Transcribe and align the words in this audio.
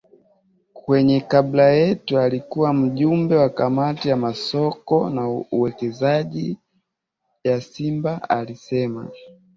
kwenye 0.73 1.19
klabu 1.21 1.57
yetu 1.57 2.19
alikuwa 2.19 2.73
mjumbe 2.73 3.35
wa 3.35 3.49
kamati 3.49 4.09
ya 4.09 4.17
Masoko 4.17 5.09
na 5.09 5.27
Uwekezaji 5.29 6.57
ya 7.43 7.61
Simba 7.61 8.29
alisema 8.29 9.11